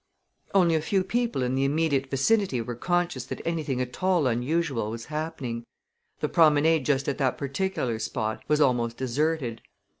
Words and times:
Only 0.55 0.73
a 0.73 0.81
few 0.81 1.03
people 1.03 1.43
in 1.43 1.53
the 1.53 1.63
immediate 1.63 2.09
vicinity 2.09 2.59
were 2.59 2.73
conscious 2.73 3.23
that 3.25 3.39
anything 3.45 3.79
at 3.79 4.01
all 4.01 4.25
unusual 4.25 4.89
was 4.89 5.05
happening. 5.13 5.63
The 6.21 6.27
promenade 6.27 6.87
just 6.87 7.07
at 7.07 7.19
that 7.19 7.37
particular 7.37 7.99
spot 7.99 8.41
was 8.47 8.59
almost 8.59 8.97
deserted. 8.97 9.61